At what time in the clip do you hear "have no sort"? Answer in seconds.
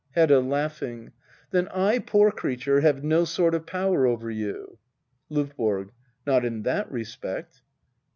2.81-3.53